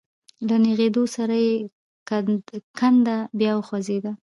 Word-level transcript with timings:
له 0.47 0.55
نېغېدو 0.63 1.03
سره 1.15 1.35
يې 1.45 1.55
کنده 2.79 3.17
بيا 3.39 3.51
وخوځېده. 3.55 4.11